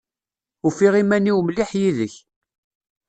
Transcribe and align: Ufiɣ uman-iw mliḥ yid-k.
Ufiɣ 0.67 0.93
uman-iw 1.01 1.37
mliḥ 1.41 1.71
yid-k. 1.79 2.15